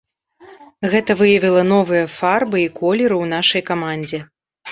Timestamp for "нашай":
3.35-3.61